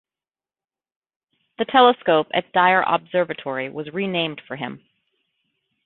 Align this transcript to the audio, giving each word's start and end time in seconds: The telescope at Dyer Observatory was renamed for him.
The 1.59 1.65
telescope 1.65 2.25
at 2.33 2.51
Dyer 2.53 2.83
Observatory 2.87 3.69
was 3.69 3.93
renamed 3.93 4.41
for 4.47 4.55
him. 4.55 4.83